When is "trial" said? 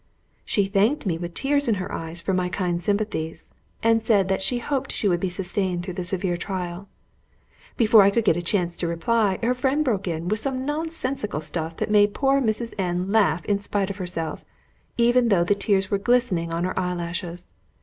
6.37-6.87